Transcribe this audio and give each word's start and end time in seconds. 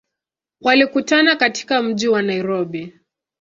Walikutana 0.61 1.35
katika 1.35 1.81
mji 1.83 2.07
wa 2.07 2.21
Nairobi. 2.21 2.99